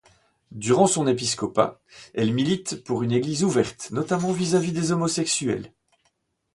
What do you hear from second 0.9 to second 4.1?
épiscopat, elle milite pour une Église ouverte,